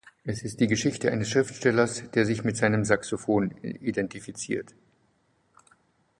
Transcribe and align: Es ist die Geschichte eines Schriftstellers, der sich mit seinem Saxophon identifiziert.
Es 0.23 0.41
ist 0.41 0.59
die 0.59 0.65
Geschichte 0.65 1.11
eines 1.11 1.29
Schriftstellers, 1.29 2.09
der 2.15 2.25
sich 2.25 2.43
mit 2.43 2.57
seinem 2.57 2.85
Saxophon 2.85 3.51
identifiziert. 3.63 4.73